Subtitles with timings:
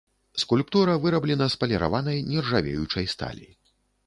[0.43, 3.47] Скульптура выраблена з паліраванай нержавеючай сталі.